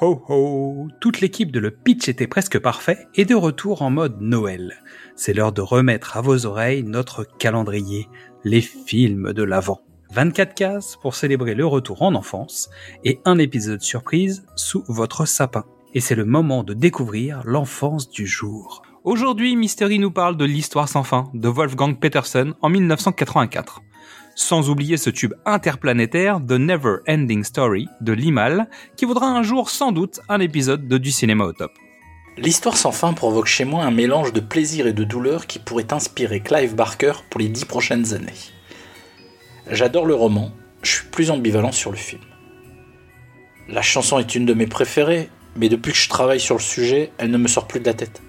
ho 0.00 0.22
ho 0.28 0.88
Toute 1.00 1.20
l'équipe 1.20 1.50
de 1.50 1.58
Le 1.58 1.70
Pitch 1.70 2.08
était 2.08 2.26
presque 2.26 2.58
parfait 2.58 3.08
et 3.14 3.24
de 3.24 3.34
retour 3.34 3.82
en 3.82 3.90
mode 3.90 4.20
Noël. 4.20 4.82
C'est 5.16 5.34
l'heure 5.34 5.52
de 5.52 5.60
remettre 5.60 6.16
à 6.16 6.20
vos 6.20 6.46
oreilles 6.46 6.84
notre 6.84 7.24
calendrier, 7.38 8.08
les 8.44 8.60
films 8.60 9.32
de 9.32 9.42
l'Avent. 9.42 9.80
24 10.12 10.54
cases 10.54 10.96
pour 11.02 11.14
célébrer 11.14 11.54
le 11.54 11.66
retour 11.66 12.02
en 12.02 12.14
enfance 12.14 12.70
et 13.04 13.20
un 13.24 13.38
épisode 13.38 13.82
surprise 13.82 14.46
sous 14.56 14.84
votre 14.88 15.26
sapin. 15.26 15.64
Et 15.94 16.00
c'est 16.00 16.14
le 16.14 16.24
moment 16.24 16.62
de 16.62 16.74
découvrir 16.74 17.42
l'enfance 17.44 18.08
du 18.08 18.26
jour. 18.26 18.82
Aujourd'hui, 19.04 19.56
Mystery 19.56 19.98
nous 19.98 20.10
parle 20.10 20.36
de 20.36 20.44
l'histoire 20.44 20.88
sans 20.88 21.02
fin 21.02 21.30
de 21.34 21.48
Wolfgang 21.48 21.98
Peterson 21.98 22.54
en 22.60 22.68
1984 22.68 23.82
sans 24.38 24.70
oublier 24.70 24.96
ce 24.96 25.10
tube 25.10 25.34
interplanétaire 25.44 26.38
The 26.38 26.52
Never 26.52 26.98
Ending 27.08 27.42
Story 27.42 27.88
de 28.00 28.12
Limal, 28.12 28.68
qui 28.96 29.04
vaudra 29.04 29.26
un 29.26 29.42
jour 29.42 29.68
sans 29.68 29.90
doute 29.90 30.20
un 30.28 30.38
épisode 30.38 30.86
de 30.86 30.96
Du 30.96 31.10
cinéma 31.10 31.44
au 31.44 31.52
top. 31.52 31.72
L'histoire 32.36 32.76
sans 32.76 32.92
fin 32.92 33.12
provoque 33.14 33.48
chez 33.48 33.64
moi 33.64 33.82
un 33.82 33.90
mélange 33.90 34.32
de 34.32 34.38
plaisir 34.38 34.86
et 34.86 34.92
de 34.92 35.02
douleur 35.02 35.48
qui 35.48 35.58
pourrait 35.58 35.92
inspirer 35.92 36.38
Clive 36.38 36.76
Barker 36.76 37.14
pour 37.30 37.40
les 37.40 37.48
dix 37.48 37.64
prochaines 37.64 38.14
années. 38.14 38.38
J'adore 39.72 40.06
le 40.06 40.14
roman, 40.14 40.52
je 40.82 40.92
suis 40.92 41.06
plus 41.08 41.32
ambivalent 41.32 41.72
sur 41.72 41.90
le 41.90 41.96
film. 41.96 42.22
La 43.68 43.82
chanson 43.82 44.20
est 44.20 44.36
une 44.36 44.46
de 44.46 44.54
mes 44.54 44.68
préférées, 44.68 45.30
mais 45.56 45.68
depuis 45.68 45.90
que 45.90 45.98
je 45.98 46.08
travaille 46.08 46.40
sur 46.40 46.54
le 46.54 46.60
sujet, 46.60 47.10
elle 47.18 47.32
ne 47.32 47.38
me 47.38 47.48
sort 47.48 47.66
plus 47.66 47.80
de 47.80 47.86
la 47.86 47.94
tête. 47.94 48.22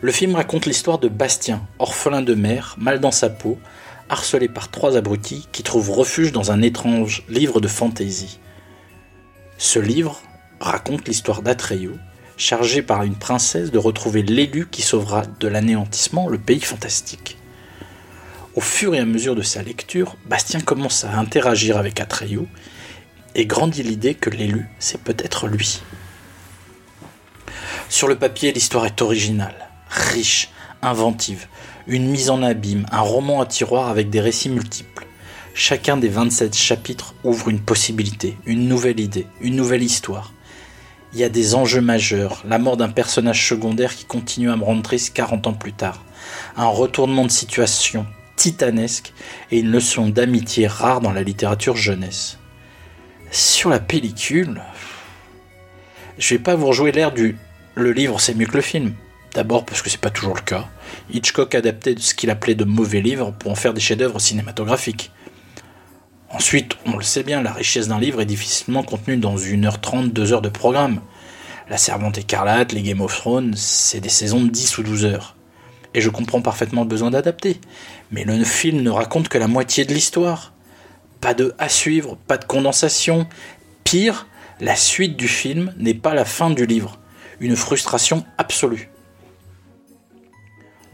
Le 0.00 0.12
film 0.12 0.36
raconte 0.36 0.66
l'histoire 0.66 1.00
de 1.00 1.08
Bastien, 1.08 1.66
orphelin 1.80 2.22
de 2.22 2.34
mère, 2.34 2.76
mal 2.78 3.00
dans 3.00 3.10
sa 3.10 3.28
peau, 3.28 3.58
harcelé 4.08 4.48
par 4.48 4.70
trois 4.70 4.96
abrutis 4.96 5.48
qui 5.52 5.62
trouvent 5.62 5.90
refuge 5.90 6.32
dans 6.32 6.50
un 6.50 6.62
étrange 6.62 7.24
livre 7.28 7.60
de 7.60 7.68
fantaisie. 7.68 8.38
Ce 9.58 9.78
livre 9.78 10.20
raconte 10.60 11.06
l'histoire 11.06 11.42
d'Atreyu, 11.42 11.92
chargé 12.36 12.82
par 12.82 13.02
une 13.02 13.16
princesse 13.16 13.70
de 13.70 13.78
retrouver 13.78 14.22
l'élu 14.22 14.66
qui 14.70 14.82
sauvera 14.82 15.22
de 15.40 15.48
l'anéantissement 15.48 16.28
le 16.28 16.38
pays 16.38 16.60
fantastique. 16.60 17.38
Au 18.54 18.60
fur 18.60 18.94
et 18.94 19.00
à 19.00 19.04
mesure 19.04 19.34
de 19.34 19.42
sa 19.42 19.62
lecture, 19.62 20.16
Bastien 20.26 20.60
commence 20.60 21.04
à 21.04 21.18
interagir 21.18 21.76
avec 21.76 22.00
Atreyu 22.00 22.42
et 23.34 23.46
grandit 23.46 23.82
l'idée 23.82 24.14
que 24.14 24.30
l'élu, 24.30 24.68
c'est 24.78 25.00
peut-être 25.00 25.48
lui. 25.48 25.82
Sur 27.88 28.08
le 28.08 28.16
papier, 28.16 28.52
l'histoire 28.52 28.86
est 28.86 29.02
originale, 29.02 29.68
riche, 29.88 30.50
inventive, 30.82 31.46
une 31.86 32.08
mise 32.08 32.30
en 32.30 32.42
abîme, 32.42 32.86
un 32.90 33.00
roman 33.00 33.40
à 33.40 33.46
tiroir 33.46 33.88
avec 33.88 34.10
des 34.10 34.20
récits 34.20 34.48
multiples. 34.48 35.06
Chacun 35.54 35.96
des 35.96 36.08
27 36.08 36.56
chapitres 36.56 37.14
ouvre 37.22 37.48
une 37.48 37.60
possibilité, 37.60 38.36
une 38.46 38.68
nouvelle 38.68 39.00
idée, 39.00 39.26
une 39.40 39.56
nouvelle 39.56 39.82
histoire. 39.82 40.32
Il 41.12 41.20
y 41.20 41.24
a 41.24 41.28
des 41.28 41.54
enjeux 41.54 41.80
majeurs, 41.80 42.42
la 42.48 42.58
mort 42.58 42.76
d'un 42.76 42.88
personnage 42.88 43.46
secondaire 43.48 43.94
qui 43.94 44.04
continue 44.04 44.50
à 44.50 44.56
me 44.56 44.64
rendre 44.64 44.82
triste 44.82 45.14
40 45.14 45.46
ans 45.46 45.52
plus 45.52 45.72
tard, 45.72 46.02
un 46.56 46.66
retournement 46.66 47.24
de 47.24 47.30
situation 47.30 48.06
titanesque 48.36 49.12
et 49.52 49.60
une 49.60 49.70
leçon 49.70 50.08
d'amitié 50.08 50.66
rare 50.66 51.00
dans 51.00 51.12
la 51.12 51.22
littérature 51.22 51.76
jeunesse. 51.76 52.38
Sur 53.30 53.70
la 53.70 53.78
pellicule, 53.78 54.60
je 56.18 56.34
vais 56.34 56.40
pas 56.40 56.56
vous 56.56 56.66
rejouer 56.66 56.92
l'air 56.92 57.12
du 57.12 57.36
le 57.76 57.92
livre 57.92 58.20
c'est 58.20 58.34
mieux 58.34 58.46
que 58.46 58.56
le 58.56 58.62
film. 58.62 58.94
D'abord 59.34 59.64
parce 59.66 59.82
que 59.82 59.90
c'est 59.90 60.00
pas 60.00 60.10
toujours 60.10 60.36
le 60.36 60.40
cas. 60.40 60.68
Hitchcock 61.12 61.56
adaptait 61.56 61.96
ce 61.98 62.14
qu'il 62.14 62.30
appelait 62.30 62.54
de 62.54 62.64
mauvais 62.64 63.00
livres 63.00 63.32
pour 63.32 63.50
en 63.50 63.56
faire 63.56 63.74
des 63.74 63.80
chefs-d'œuvre 63.80 64.20
cinématographiques. 64.20 65.10
Ensuite, 66.30 66.76
on 66.86 66.96
le 66.96 67.02
sait 67.02 67.24
bien, 67.24 67.42
la 67.42 67.52
richesse 67.52 67.88
d'un 67.88 67.98
livre 67.98 68.20
est 68.20 68.26
difficilement 68.26 68.84
contenue 68.84 69.16
dans 69.16 69.36
1h30, 69.36 70.12
2 70.12 70.32
heures 70.32 70.42
de 70.42 70.48
programme. 70.48 71.00
La 71.68 71.78
Servante 71.78 72.18
écarlate, 72.18 72.72
les 72.72 72.82
Game 72.82 73.00
of 73.00 73.16
Thrones, 73.16 73.54
c'est 73.56 74.00
des 74.00 74.08
saisons 74.08 74.42
de 74.42 74.50
10 74.50 74.78
ou 74.78 74.82
12 74.84 75.04
heures. 75.04 75.34
Et 75.94 76.00
je 76.00 76.10
comprends 76.10 76.40
parfaitement 76.40 76.82
le 76.82 76.88
besoin 76.88 77.10
d'adapter. 77.10 77.60
Mais 78.12 78.24
le 78.24 78.44
film 78.44 78.82
ne 78.82 78.90
raconte 78.90 79.28
que 79.28 79.38
la 79.38 79.48
moitié 79.48 79.84
de 79.84 79.94
l'histoire. 79.94 80.52
Pas 81.20 81.34
de 81.34 81.54
à 81.58 81.68
suivre, 81.68 82.16
pas 82.28 82.36
de 82.36 82.44
condensation. 82.44 83.26
Pire, 83.82 84.26
la 84.60 84.76
suite 84.76 85.16
du 85.16 85.28
film 85.28 85.74
n'est 85.78 85.94
pas 85.94 86.14
la 86.14 86.24
fin 86.24 86.50
du 86.50 86.66
livre. 86.66 86.98
Une 87.40 87.56
frustration 87.56 88.24
absolue. 88.38 88.90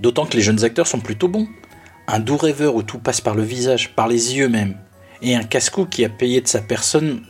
D'autant 0.01 0.25
que 0.25 0.37
les 0.37 0.43
jeunes 0.43 0.65
acteurs 0.65 0.87
sont 0.87 1.01
plutôt 1.01 1.29
bons. 1.29 1.47
Un 2.07 2.21
doux 2.21 2.39
rêveur 2.39 2.75
où 2.75 2.83
tout 2.83 2.99
passe 2.99 3.21
par 3.21 3.35
le 3.35 3.43
visage, 3.43 3.95
par 3.95 4.09
les 4.09 4.35
yeux 4.37 4.49
même. 4.49 4.77
Et 5.21 5.37
un 5.37 5.45
casse-cou 5.45 5.85
qui 5.85 6.05
a 6.05 6.09
payé 6.09 6.41
de 6.41 6.49
sa 6.49 6.63
personne 6.63 7.23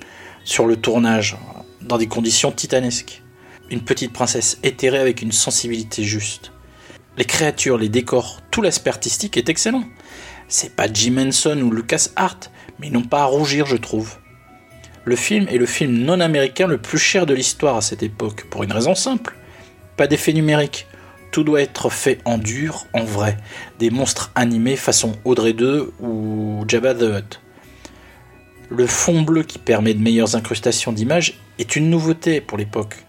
sur 0.44 0.66
le 0.66 0.76
tournage, 0.76 1.36
dans 1.82 1.98
des 1.98 2.06
conditions 2.06 2.52
titanesques. 2.52 3.22
Une 3.70 3.82
petite 3.82 4.12
princesse 4.12 4.58
éthérée 4.62 4.98
avec 4.98 5.20
une 5.20 5.32
sensibilité 5.32 6.04
juste. 6.04 6.52
Les 7.18 7.24
créatures, 7.24 7.76
les 7.76 7.88
décors, 7.88 8.40
tout 8.52 8.62
l'aspect 8.62 8.90
artistique 8.90 9.36
est 9.36 9.48
excellent. 9.48 9.84
C'est 10.46 10.76
pas 10.76 10.92
Jim 10.92 11.16
Henson 11.18 11.60
ou 11.62 11.72
Lucas 11.72 12.08
Hart, 12.14 12.52
mais 12.78 12.86
ils 12.86 12.92
n'ont 12.92 13.02
pas 13.02 13.22
à 13.22 13.26
rougir, 13.26 13.66
je 13.66 13.76
trouve. 13.76 14.16
Le 15.04 15.16
film 15.16 15.46
est 15.48 15.58
le 15.58 15.66
film 15.66 15.92
non 15.92 16.20
américain 16.20 16.68
le 16.68 16.78
plus 16.78 16.98
cher 16.98 17.26
de 17.26 17.34
l'histoire 17.34 17.76
à 17.76 17.80
cette 17.80 18.04
époque, 18.04 18.46
pour 18.48 18.62
une 18.62 18.72
raison 18.72 18.94
simple. 18.94 19.36
Pas 19.96 20.06
d'effet 20.06 20.32
numérique. 20.32 20.86
Tout 21.30 21.44
doit 21.44 21.62
être 21.62 21.90
fait 21.90 22.18
en 22.24 22.38
dur, 22.38 22.86
en 22.92 23.04
vrai. 23.04 23.36
Des 23.78 23.90
monstres 23.90 24.32
animés 24.34 24.76
façon 24.76 25.12
Audrey 25.24 25.52
2 25.52 25.92
ou 26.00 26.64
Jabba 26.66 26.94
the 26.94 27.02
Hutt. 27.02 27.40
Le 28.68 28.86
fond 28.86 29.22
bleu 29.22 29.42
qui 29.42 29.58
permet 29.58 29.94
de 29.94 30.02
meilleures 30.02 30.34
incrustations 30.36 30.92
d'images 30.92 31.38
est 31.58 31.76
une 31.76 31.90
nouveauté 31.90 32.40
pour 32.40 32.58
l'époque. 32.58 33.04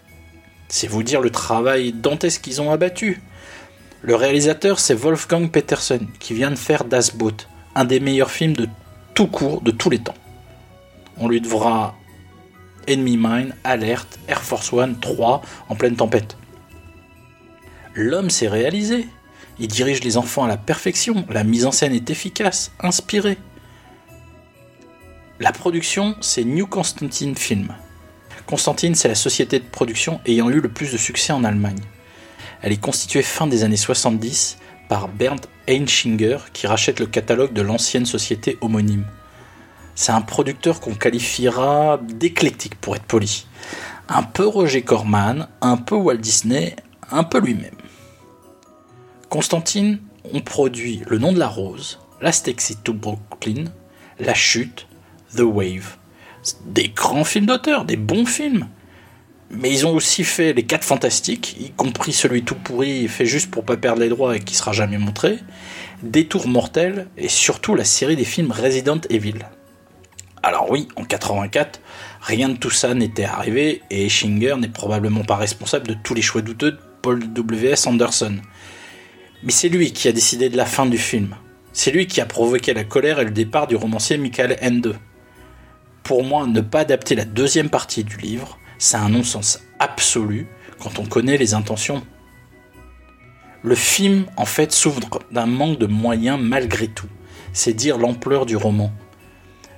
C'est 0.67 0.87
vous 0.87 1.03
dire 1.03 1.21
le 1.21 1.29
travail 1.29 1.93
dantesque 1.93 2.41
qu'ils 2.41 2.61
ont 2.61 2.71
abattu. 2.71 3.21
Le 4.01 4.15
réalisateur, 4.15 4.79
c'est 4.79 4.95
Wolfgang 4.95 5.49
Peterson, 5.51 5.99
qui 6.19 6.33
vient 6.33 6.49
de 6.49 6.55
faire 6.55 6.85
Das 6.85 7.11
Boot, 7.13 7.47
un 7.75 7.85
des 7.85 7.99
meilleurs 7.99 8.31
films 8.31 8.55
de 8.55 8.67
tout 9.13 9.27
court 9.27 9.61
de 9.61 9.71
tous 9.71 9.89
les 9.89 9.99
temps. 9.99 10.15
On 11.17 11.27
lui 11.27 11.41
devra 11.41 11.95
Enemy 12.87 13.17
Mine, 13.17 13.55
Alert, 13.63 14.19
Air 14.27 14.41
Force 14.41 14.73
One 14.73 14.99
3 14.99 15.41
en 15.69 15.75
pleine 15.75 15.95
tempête. 15.95 16.37
L'homme 17.94 18.29
s'est 18.29 18.47
réalisé. 18.47 19.07
Il 19.59 19.68
dirige 19.68 20.03
les 20.03 20.18
enfants 20.18 20.46
à 20.46 20.47
la 20.47 20.57
perfection. 20.57 21.25
La 21.29 21.44
mise 21.44 21.66
en 21.66 21.72
scène 21.72 21.94
est 21.94 22.09
efficace, 22.09 22.72
inspirée. 22.79 23.38
La 25.40 25.52
production, 25.52 26.16
c'est 26.22 26.44
New 26.44 26.68
Constantine 26.68 27.35
Film. 27.35 27.74
Constantine, 28.46 28.96
c'est 28.96 29.07
la 29.07 29.16
société 29.16 29.59
de 29.59 29.66
production 29.66 30.22
ayant 30.25 30.50
eu 30.50 30.59
le 30.59 30.69
plus 30.69 30.91
de 30.91 30.97
succès 30.97 31.34
en 31.34 31.44
Allemagne. 31.44 31.79
Elle 32.62 32.72
est 32.72 32.81
constituée 32.81 33.24
fin 33.24 33.47
des 33.47 33.63
années 33.63 33.78
70 33.78 34.58
par 34.88 35.08
Bernd 35.08 35.41
Einschinger 35.69 36.38
qui 36.53 36.68
rachète 36.68 37.00
le 37.00 37.08
catalogue 37.08 37.53
de 37.53 37.62
l'ancienne 37.62 38.06
société 38.06 38.58
homonyme. 38.62 39.06
C'est 39.96 40.12
un 40.12 40.22
producteur 40.22 40.79
qu'on 40.79 40.96
qualifiera 40.96 42.00
d'éclectique 42.02 42.75
pour 42.75 42.96
être 42.96 43.03
poli. 43.03 43.47
Un 44.09 44.23
peu 44.23 44.46
Roger 44.46 44.81
Corman, 44.81 45.47
un 45.62 45.78
peu 45.78 45.96
Walt 45.96 46.18
Disney, 46.18 46.75
un 47.12 47.23
peu 47.23 47.40
lui-même. 47.40 47.80
Constantine 49.31 49.99
ont 50.33 50.41
produit 50.41 51.03
Le 51.07 51.17
nom 51.17 51.31
de 51.31 51.39
la 51.39 51.47
rose, 51.47 51.99
Last 52.19 52.49
Exit 52.49 52.83
to 52.83 52.91
Brooklyn, 52.91 53.63
La 54.19 54.33
chute, 54.33 54.87
The 55.37 55.43
Wave. 55.43 55.95
Des 56.66 56.89
grands 56.89 57.23
films 57.23 57.45
d'auteur, 57.45 57.85
des 57.85 57.95
bons 57.95 58.25
films. 58.25 58.67
Mais 59.49 59.72
ils 59.72 59.87
ont 59.87 59.95
aussi 59.95 60.25
fait 60.25 60.51
Les 60.51 60.63
4 60.63 60.83
Fantastiques, 60.83 61.55
y 61.61 61.72
compris 61.72 62.11
celui 62.11 62.43
tout 62.43 62.55
pourri 62.55 63.07
fait 63.07 63.25
juste 63.25 63.49
pour 63.49 63.63
pas 63.63 63.78
perdre 63.78 64.01
les 64.01 64.09
droits 64.09 64.35
et 64.35 64.41
qui 64.41 64.53
sera 64.53 64.73
jamais 64.73 64.97
montré, 64.97 65.39
Détour 66.03 66.49
mortel 66.49 67.07
et 67.16 67.29
surtout 67.29 67.73
la 67.73 67.85
série 67.85 68.17
des 68.17 68.25
films 68.25 68.51
Resident 68.51 68.99
Evil. 69.09 69.39
Alors 70.43 70.69
oui, 70.69 70.89
en 70.97 71.05
84, 71.05 71.79
rien 72.19 72.49
de 72.49 72.57
tout 72.57 72.69
ça 72.69 72.93
n'était 72.93 73.23
arrivé 73.23 73.81
et 73.91 74.07
Eschinger 74.07 74.55
n'est 74.57 74.67
probablement 74.67 75.23
pas 75.23 75.37
responsable 75.37 75.87
de 75.87 75.93
tous 75.93 76.16
les 76.16 76.22
choix 76.22 76.41
douteux 76.41 76.72
de 76.72 76.79
Paul 77.01 77.31
W.S. 77.31 77.87
Anderson. 77.87 78.35
Mais 79.43 79.52
c'est 79.52 79.70
lui 79.70 79.91
qui 79.91 80.08
a 80.08 80.11
décidé 80.11 80.49
de 80.49 80.58
la 80.58 80.66
fin 80.66 80.85
du 80.85 80.97
film. 80.97 81.35
C'est 81.73 81.91
lui 81.91 82.08
qui 82.08 82.22
a 82.22 82.26
provoqué 82.26 82.73
la 82.73 82.84
colère 82.84 83.20
et 83.20 83.26
le 83.26 83.32
départ 83.32 83.67
du 83.67 83.76
romancier 83.76 84.17
Michael 84.17 84.58
Ende. 84.61 84.97
Pour 86.03 86.23
moi, 86.23 86.46
ne 86.46 86.61
pas 86.61 86.82
adapter 86.82 87.16
la 87.16 87.26
deuxième 87.26 87.70
partie 87.70 88.03
du 88.03 88.17
livre, 88.17 88.59
c'est 88.78 88.97
un 88.97 89.09
non-sens 89.09 89.61
absolu 89.79 90.47
quand 90.79 90.99
on 90.99 91.05
connaît 91.05 91.38
les 91.38 91.53
intentions. 91.53 92.03
Le 93.64 93.76
film, 93.76 94.26
en 94.38 94.46
fait, 94.46 94.72
souffre 94.72 95.02
d'un 95.32 95.46
manque 95.46 95.79
de 95.79 95.85
moyens 95.85 96.40
malgré 96.41 96.87
tout. 96.87 97.09
C'est 97.53 97.73
dire 97.73 97.97
l'ampleur 97.97 98.46
du 98.46 98.55
roman. 98.55 98.91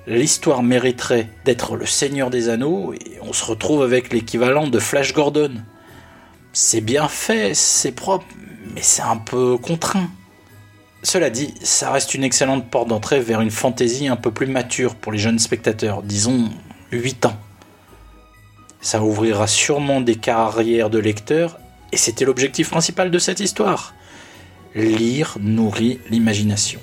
L'histoire 0.07 0.63
mériterait 0.63 1.29
d'être 1.45 1.75
le 1.75 1.85
Seigneur 1.85 2.29
des 2.29 2.49
Anneaux 2.49 2.93
et 2.93 3.19
on 3.21 3.33
se 3.33 3.45
retrouve 3.45 3.83
avec 3.83 4.11
l'équivalent 4.11 4.67
de 4.67 4.79
Flash 4.79 5.13
Gordon 5.13 5.63
c'est 6.53 6.81
bien 6.81 7.07
fait, 7.07 7.55
c'est 7.55 7.91
propre, 7.91 8.25
mais 8.73 8.81
c'est 8.81 9.01
un 9.01 9.17
peu 9.17 9.57
contraint. 9.57 10.09
Cela 11.03 11.29
dit, 11.29 11.53
ça 11.61 11.91
reste 11.91 12.13
une 12.13 12.23
excellente 12.23 12.69
porte 12.69 12.87
d'entrée 12.87 13.19
vers 13.19 13.41
une 13.41 13.51
fantaisie 13.51 14.07
un 14.07 14.15
peu 14.15 14.31
plus 14.31 14.47
mature 14.47 14.95
pour 14.95 15.11
les 15.11 15.19
jeunes 15.19 15.39
spectateurs, 15.39 16.01
disons 16.01 16.49
8 16.91 17.25
ans. 17.25 17.37
Ça 18.79 19.01
ouvrira 19.01 19.47
sûrement 19.47 20.01
des 20.01 20.15
carrières 20.15 20.89
de 20.89 20.99
lecteurs, 20.99 21.59
et 21.91 21.97
c'était 21.97 22.25
l'objectif 22.25 22.69
principal 22.69 23.11
de 23.11 23.19
cette 23.19 23.39
histoire. 23.39 23.93
Lire 24.75 25.37
nourrit 25.39 25.99
l'imagination. 26.09 26.79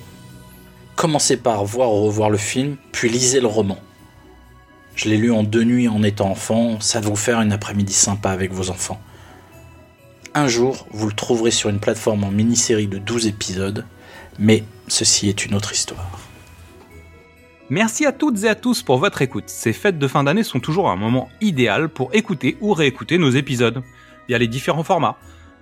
Commencez 0.95 1.37
par 1.37 1.65
voir 1.65 1.91
ou 1.91 2.05
revoir 2.05 2.29
le 2.29 2.37
film, 2.37 2.77
puis 2.91 3.09
lisez 3.09 3.39
le 3.39 3.47
roman. 3.47 3.77
Je 4.95 5.09
l'ai 5.09 5.17
lu 5.17 5.31
en 5.31 5.43
deux 5.43 5.63
nuits 5.63 5.87
en 5.87 6.03
étant 6.03 6.29
enfant, 6.29 6.79
ça 6.79 6.99
va 6.99 7.09
vous 7.09 7.15
faire 7.15 7.41
une 7.41 7.51
après-midi 7.51 7.93
sympa 7.93 8.29
avec 8.29 8.51
vos 8.51 8.69
enfants. 8.69 9.01
Un 10.33 10.47
jour, 10.47 10.87
vous 10.91 11.07
le 11.07 11.13
trouverez 11.13 11.51
sur 11.51 11.69
une 11.69 11.81
plateforme 11.81 12.23
en 12.23 12.31
mini-série 12.31 12.87
de 12.87 12.97
12 12.97 13.27
épisodes, 13.27 13.85
mais 14.39 14.63
ceci 14.87 15.27
est 15.27 15.45
une 15.45 15.55
autre 15.55 15.73
histoire. 15.73 16.19
Merci 17.69 18.05
à 18.05 18.13
toutes 18.13 18.45
et 18.45 18.47
à 18.47 18.55
tous 18.55 18.81
pour 18.81 18.97
votre 18.97 19.21
écoute. 19.21 19.49
Ces 19.49 19.73
fêtes 19.73 19.99
de 19.99 20.07
fin 20.07 20.23
d'année 20.23 20.43
sont 20.43 20.61
toujours 20.61 20.89
un 20.89 20.95
moment 20.95 21.27
idéal 21.41 21.89
pour 21.89 22.15
écouter 22.15 22.57
ou 22.61 22.71
réécouter 22.71 23.17
nos 23.17 23.29
épisodes, 23.29 23.83
via 24.29 24.37
les 24.37 24.47
différents 24.47 24.83
formats. 24.83 25.17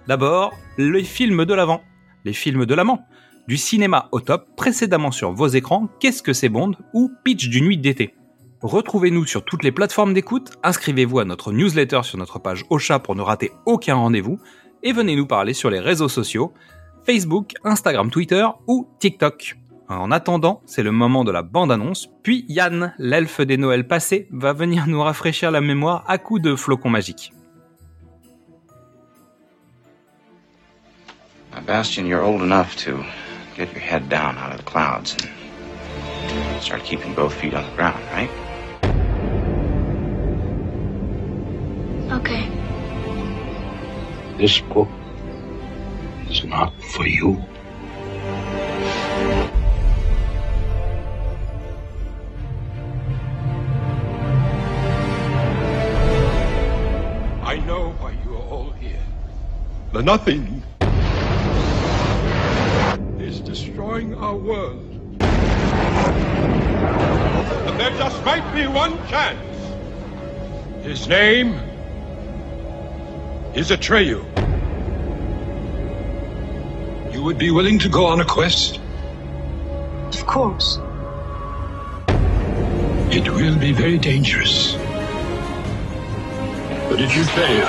D'abord, 0.07 0.53
les 0.77 1.03
films 1.03 1.45
de 1.45 1.53
l'avant, 1.55 1.81
les 2.23 2.33
films 2.33 2.67
de 2.67 2.75
l'amant, 2.75 3.07
du 3.47 3.57
cinéma 3.57 4.07
au 4.11 4.19
top 4.19 4.55
précédemment 4.55 5.11
sur 5.11 5.31
vos 5.31 5.47
écrans, 5.47 5.87
Qu'est-ce 5.99 6.21
que 6.21 6.33
c'est 6.33 6.49
Bond 6.49 6.73
ou 6.93 7.11
Pitch 7.23 7.49
du 7.49 7.63
nuit 7.63 7.77
d'été. 7.79 8.13
Retrouvez-nous 8.61 9.25
sur 9.25 9.45
toutes 9.45 9.63
les 9.63 9.71
plateformes 9.71 10.13
d'écoute, 10.13 10.51
inscrivez-vous 10.63 11.19
à 11.19 11.25
notre 11.25 11.53
newsletter 11.53 12.01
sur 12.03 12.17
notre 12.17 12.39
page 12.39 12.65
Ocha 12.69 12.99
pour 12.99 13.15
ne 13.15 13.21
rater 13.21 13.53
aucun 13.65 13.95
rendez-vous, 13.95 14.37
et 14.83 14.91
venez 14.91 15.15
nous 15.15 15.25
parler 15.25 15.53
sur 15.53 15.69
les 15.69 15.79
réseaux 15.79 16.09
sociaux, 16.09 16.53
Facebook, 17.05 17.53
Instagram, 17.63 18.11
Twitter 18.11 18.45
ou 18.67 18.89
TikTok. 18.99 19.55
En 19.87 20.11
attendant, 20.11 20.61
c'est 20.65 20.83
le 20.83 20.91
moment 20.91 21.23
de 21.23 21.31
la 21.31 21.41
bande-annonce, 21.41 22.09
puis 22.21 22.45
Yann, 22.49 22.93
l'elfe 22.97 23.39
des 23.39 23.55
Noëls 23.55 23.87
passés, 23.87 24.27
va 24.31 24.51
venir 24.51 24.87
nous 24.87 25.01
rafraîchir 25.01 25.51
la 25.51 25.61
mémoire 25.61 26.03
à 26.07 26.17
coups 26.17 26.41
de 26.41 26.55
flocons 26.55 26.89
magiques. 26.89 27.31
Bastion, 31.65 32.05
you're 32.05 32.23
old 32.23 32.41
enough 32.41 32.75
to 32.77 33.03
get 33.55 33.71
your 33.73 33.81
head 33.81 34.09
down 34.09 34.37
out 34.37 34.53
of 34.53 34.57
the 34.57 34.63
clouds 34.63 35.15
and 35.21 36.61
start 36.61 36.83
keeping 36.83 37.13
both 37.13 37.33
feet 37.33 37.53
on 37.53 37.63
the 37.63 37.75
ground? 37.75 37.99
This 44.39 44.61
book 44.61 44.87
is 46.29 46.45
not 46.45 46.71
for 46.81 47.05
you. 47.05 47.43
I 57.43 57.61
know 57.67 57.91
why 57.99 58.15
you 58.23 58.35
are 58.35 58.47
all 58.47 58.71
here. 58.79 59.03
The 59.91 60.03
nothing 60.03 60.63
is 63.19 63.41
destroying 63.41 64.13
our 64.15 64.37
world. 64.37 64.85
And 67.67 67.77
there 67.77 67.91
just 67.97 68.23
might 68.23 68.49
be 68.55 68.67
one 68.67 68.95
chance. 69.09 70.85
His 70.85 71.09
name 71.09 71.55
is 73.53 73.71
Atreyu. 73.71 74.28
You 77.19 77.25
would 77.25 77.37
be 77.37 77.51
willing 77.51 77.77
to 77.79 77.89
go 77.89 78.05
on 78.05 78.21
a 78.21 78.23
quest? 78.23 78.79
Of 80.13 80.25
course. 80.25 80.77
It 83.11 83.27
will 83.27 83.59
be 83.59 83.73
very 83.73 83.97
dangerous. 83.97 84.75
But 86.87 87.01
if 87.01 87.13
you 87.17 87.25
fail, 87.25 87.67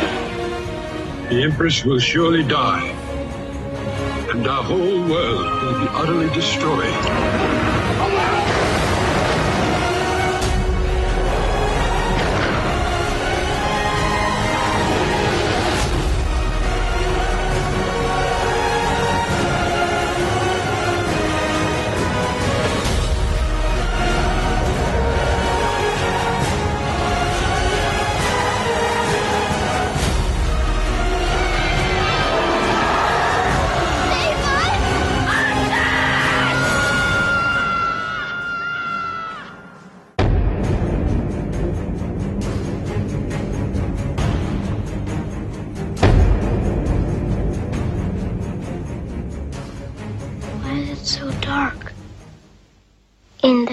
the 1.31 1.43
Empress 1.43 1.85
will 1.85 1.99
surely 1.99 2.45
die. 2.45 2.91
And 4.31 4.47
our 4.47 4.63
whole 4.63 5.01
world 5.09 5.63
will 5.65 5.81
be 5.81 5.89
utterly 5.95 6.33
destroyed. 6.33 7.70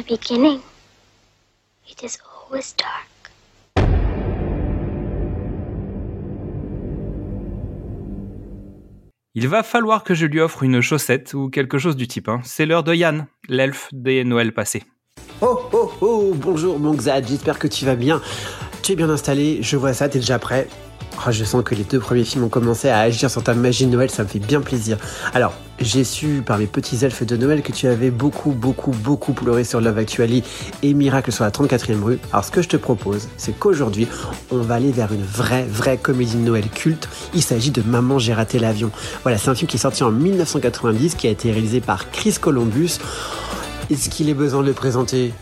Beginning, 0.08 0.62
it 1.88 2.04
is 2.04 2.18
always 2.26 2.74
dark. 2.78 3.08
Il 9.36 9.48
va 9.48 9.62
falloir 9.62 10.04
que 10.04 10.16
je 10.16 10.26
lui 10.26 10.40
offre 10.40 10.64
une 10.64 10.82
chaussette 10.82 11.34
ou 11.36 11.50
quelque 11.50 11.78
chose 11.78 11.96
du 11.96 12.08
type. 12.08 12.28
hein. 12.28 12.42
C'est 12.44 12.66
l'heure 12.66 12.84
de 12.84 12.94
Yann, 12.96 13.28
l'elfe 13.48 13.90
des 13.92 14.24
Noëls 14.24 14.52
passés. 14.54 14.84
Oh 15.42 15.60
oh 15.74 15.92
oh, 16.02 16.34
bonjour 16.36 16.80
mon 16.80 16.96
Xad, 16.96 17.28
j'espère 17.28 17.60
que 17.60 17.68
tu 17.68 17.86
vas 17.86 17.96
bien. 17.96 18.20
Tu 18.88 18.94
es 18.94 18.96
bien 18.96 19.10
installé, 19.10 19.60
je 19.62 19.76
vois 19.76 19.92
ça, 19.92 20.08
t'es 20.08 20.20
déjà 20.20 20.40
prêt. 20.40 20.66
Oh, 21.18 21.30
je 21.30 21.44
sens 21.44 21.62
que 21.62 21.76
les 21.76 21.84
deux 21.84 22.00
premiers 22.00 22.24
films 22.24 22.46
ont 22.46 22.48
commencé 22.48 22.88
à 22.88 23.00
agir 23.00 23.30
sur 23.30 23.44
ta 23.44 23.54
magie 23.54 23.86
de 23.86 23.92
Noël, 23.92 24.10
ça 24.10 24.24
me 24.24 24.30
fait 24.30 24.40
bien 24.40 24.62
plaisir. 24.62 24.98
Alors, 25.34 25.52
j'ai 25.82 26.06
su 26.06 26.42
par 26.46 26.58
mes 26.58 26.68
petits 26.68 27.04
elfes 27.04 27.26
de 27.26 27.36
Noël 27.36 27.64
que 27.64 27.74
tu 27.74 27.88
avais 27.88 28.12
beaucoup, 28.12 28.52
beaucoup, 28.52 28.92
beaucoup 28.92 29.34
pleuré 29.34 29.66
sur 29.66 29.82
Love 29.82 29.98
Actually 29.98 30.42
et 30.84 30.94
Miracle 30.94 31.34
sur 31.34 31.44
la 31.44 31.50
34e 31.50 32.02
rue. 32.02 32.20
Alors, 32.32 32.46
ce 32.46 32.52
que 32.52 32.62
je 32.62 32.70
te 32.70 32.78
propose, 32.78 33.28
c'est 33.36 33.60
qu'aujourd'hui, 33.60 34.08
on 34.52 34.60
va 34.60 34.76
aller 34.76 34.94
vers 34.94 35.12
une 35.12 35.26
vraie, 35.26 35.66
vraie 35.66 35.98
comédie 35.98 36.38
de 36.38 36.44
Noël 36.44 36.70
culte. 36.70 37.10
Il 37.34 37.42
s'agit 37.42 37.72
de 37.72 37.82
Maman, 37.82 38.20
j'ai 38.20 38.34
raté 38.34 38.58
l'avion. 38.58 38.90
Voilà, 39.24 39.38
c'est 39.38 39.50
un 39.50 39.56
film 39.56 39.68
qui 39.68 39.76
est 39.76 39.82
sorti 39.82 40.04
en 40.04 40.12
1990, 40.12 41.16
qui 41.16 41.28
a 41.28 41.30
été 41.30 41.52
réalisé 41.52 41.82
par 41.82 42.10
Chris 42.10 42.38
Columbus. 42.40 43.00
Est-ce 43.90 44.10
qu'il 44.10 44.30
est 44.30 44.34
besoin 44.34 44.62
de 44.62 44.68
le 44.68 44.74
présenter? 44.74 45.34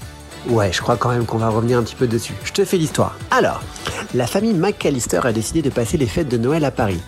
Ouais, 0.48 0.72
je 0.72 0.80
crois 0.82 0.96
quand 0.96 1.10
même 1.10 1.26
qu'on 1.26 1.38
va 1.38 1.50
revenir 1.50 1.80
un 1.80 1.84
petit 1.84 1.96
peu 1.96 2.08
dessus. 2.08 2.34
Je 2.44 2.52
te 2.52 2.66
fais 2.66 2.78
l'histoire. 2.78 3.18
Alors, 3.32 3.62
la 4.14 4.28
famille 4.28 4.54
McAllister 4.54 5.22
a 5.24 5.34
décidé 5.34 5.64
de 5.64 5.70
passer 5.70 5.98
les 5.98 6.06
fêtes 6.06 6.30
de 6.30 6.38
Noël 6.38 6.64
à 6.66 6.72
Paris. 6.72 7.02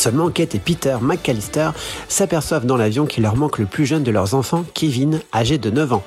Seulement 0.00 0.30
Kate 0.30 0.54
et 0.54 0.58
Peter 0.58 0.96
McAllister 1.02 1.72
s'aperçoivent 2.08 2.64
dans 2.64 2.78
l'avion 2.78 3.04
qu'il 3.04 3.22
leur 3.22 3.36
manque 3.36 3.58
le 3.58 3.66
plus 3.66 3.84
jeune 3.84 4.02
de 4.02 4.10
leurs 4.10 4.32
enfants, 4.32 4.64
Kevin, 4.72 5.20
âgé 5.34 5.58
de 5.58 5.68
9 5.68 5.92
ans. 5.92 6.02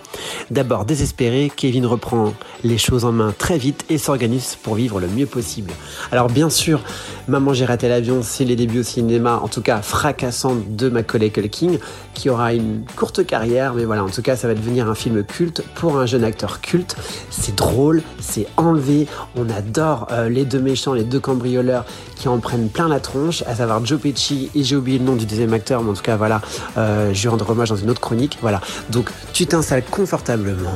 D'abord 0.50 0.86
désespéré, 0.86 1.52
Kevin 1.56 1.86
reprend 1.86 2.34
les 2.64 2.80
choses 2.80 3.06
en 3.06 3.12
main 3.12 3.36
très 3.38 3.60
vite 3.60 3.86
et 3.90 4.00
s'organise 4.00 4.58
pour 4.64 4.74
vivre 4.74 5.00
le 5.00 5.06
mieux 5.06 5.28
possible. 5.28 5.72
Alors 6.12 6.28
bien 6.28 6.50
sûr, 6.50 6.82
Maman 7.28 7.54
j'ai 7.54 7.66
raté 7.66 7.88
l'avion, 7.88 8.22
c'est 8.24 8.46
les 8.46 8.56
débuts 8.56 8.80
au 8.80 8.84
cinéma, 8.84 9.40
en 9.44 9.48
tout 9.48 9.62
cas 9.62 9.84
fracassant 9.84 10.56
de 10.68 10.90
Macaulay 10.90 11.30
Culkin, 11.30 11.74
qui 12.16 12.32
aura 12.32 12.56
une 12.56 12.86
courte 12.96 13.24
carrière, 13.24 13.76
mais 13.76 13.86
voilà, 13.86 14.04
en 14.04 14.10
tout 14.10 14.24
cas 14.24 14.36
ça 14.36 14.48
va 14.48 14.56
devenir 14.56 14.90
un 14.90 14.96
film 14.96 15.24
culte 15.24 15.62
pour 15.76 16.00
un 16.00 16.08
jeune 16.08 16.24
acteur 16.24 16.62
culte. 16.62 16.96
C'est 17.30 17.56
drôle, 17.56 18.02
c'est 18.20 18.48
enlevé, 18.58 19.08
on 19.36 19.48
adore 19.52 20.08
euh, 20.12 20.30
les 20.30 20.46
deux 20.46 20.62
méchants, 20.62 20.94
les 20.94 21.04
deux 21.04 21.20
cambrioleurs 21.20 21.86
qui 22.16 22.28
en 22.28 22.40
prennent 22.40 22.70
plein 22.70 22.88
la 22.88 23.00
tronche, 23.00 23.44
à 23.44 23.56
savoir 23.56 23.83
Joe 23.86 24.00
Pesci 24.00 24.50
et 24.56 24.64
j'ai 24.64 24.76
oublié 24.76 25.00
le 25.00 25.06
nom 25.06 25.16
du 25.16 25.26
deuxième 25.26 25.54
acteur, 25.54 25.84
mais 25.84 25.92
en 25.92 25.94
tout 25.94 26.02
cas 26.02 26.16
voilà, 26.16 26.42
euh, 26.78 27.14
je 27.14 27.22
lui 27.22 27.28
rendre 27.30 27.50
hommage 27.50 27.70
dans 27.70 27.76
une 27.76 27.90
autre 27.90 28.02
chronique. 28.02 28.38
Voilà, 28.42 28.62
donc 28.90 29.10
tu 29.34 29.46
t'installes 29.46 29.84
confortablement. 29.84 30.74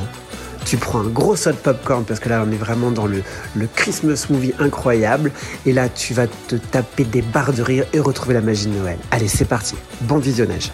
Tu 0.64 0.76
prends 0.76 1.00
un 1.00 1.08
gros 1.08 1.36
saut 1.36 1.52
de 1.52 1.56
popcorn 1.56 2.04
parce 2.04 2.20
que 2.20 2.28
là 2.28 2.44
on 2.46 2.52
est 2.52 2.56
vraiment 2.56 2.90
dans 2.90 3.06
le, 3.06 3.22
le 3.54 3.68
Christmas 3.74 4.26
movie 4.28 4.52
incroyable 4.58 5.32
et 5.64 5.72
là 5.72 5.88
tu 5.88 6.12
vas 6.12 6.26
te 6.26 6.56
taper 6.56 7.04
des 7.04 7.22
barres 7.22 7.54
de 7.54 7.62
rire 7.62 7.86
et 7.92 8.00
retrouver 8.00 8.34
la 8.34 8.42
magie 8.42 8.66
de 8.66 8.74
Noël. 8.74 8.98
Allez 9.10 9.28
c'est 9.28 9.46
parti, 9.46 9.76
bon 10.02 10.18
visionnage. 10.18 10.70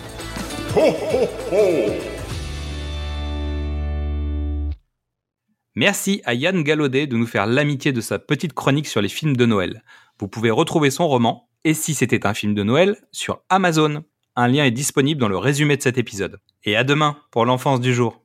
Merci 5.76 6.22
à 6.24 6.34
Yann 6.34 6.62
Gallaudet 6.62 7.08
de 7.08 7.16
nous 7.16 7.26
faire 7.26 7.46
l'amitié 7.46 7.92
de 7.92 8.00
sa 8.00 8.20
petite 8.20 8.52
chronique 8.52 8.86
sur 8.86 9.02
les 9.02 9.08
films 9.08 9.36
de 9.36 9.44
Noël. 9.44 9.82
Vous 10.20 10.28
pouvez 10.28 10.52
retrouver 10.52 10.90
son 10.90 11.08
roman, 11.08 11.48
Et 11.64 11.74
si 11.74 11.94
c'était 11.94 12.26
un 12.26 12.34
film 12.34 12.54
de 12.54 12.62
Noël, 12.62 12.96
sur 13.10 13.42
Amazon. 13.48 14.04
Un 14.36 14.48
lien 14.48 14.64
est 14.64 14.70
disponible 14.70 15.20
dans 15.20 15.28
le 15.28 15.38
résumé 15.38 15.76
de 15.76 15.82
cet 15.82 15.96
épisode. 15.96 16.40
Et 16.64 16.76
à 16.76 16.84
demain 16.84 17.16
pour 17.30 17.46
l'enfance 17.46 17.80
du 17.80 17.94
jour. 17.94 18.23